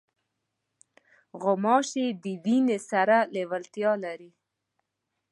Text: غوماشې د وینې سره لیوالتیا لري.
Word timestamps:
غوماشې 1.41 2.05
د 2.23 2.25
وینې 2.43 2.77
سره 2.89 3.17
لیوالتیا 3.35 3.91
لري. 4.03 4.31